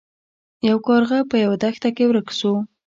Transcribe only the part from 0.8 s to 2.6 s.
کارغه په یوه دښته کې ورک شو.